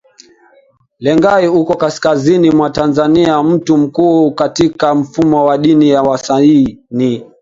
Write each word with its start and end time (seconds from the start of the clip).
Lengai 0.99 1.47
uko 1.47 1.75
kaskazini 1.75 2.51
mwa 2.51 2.69
Tanzania 2.69 3.43
Mtu 3.43 3.77
mkuu 3.77 4.31
katika 4.31 4.95
mfumo 4.95 5.45
wa 5.45 5.57
dini 5.57 5.89
ya 5.89 6.01
Wamasai 6.01 6.79
ni 6.91 7.23